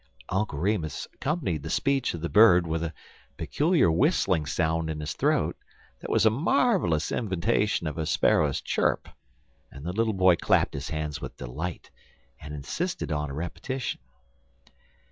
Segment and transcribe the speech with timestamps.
[0.29, 2.91] "'Uncle Remus accompanied the speech of the bird with a
[3.37, 5.55] peculiar whistling sound in his throat,
[5.99, 9.07] that was a marvelous imitation of a sparrow's chirp,
[9.71, 11.91] and the little boy clapped his hands with delight,
[12.41, 13.99] and insisted on a repetition.